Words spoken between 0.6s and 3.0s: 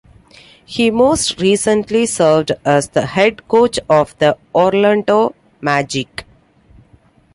He most recently served as